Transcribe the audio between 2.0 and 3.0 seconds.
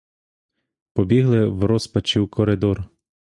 у коридор.